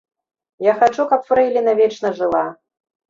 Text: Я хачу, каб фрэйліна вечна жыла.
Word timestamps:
Я 0.67 0.73
хачу, 0.79 1.05
каб 1.13 1.21
фрэйліна 1.29 1.77
вечна 1.83 2.13
жыла. 2.21 2.45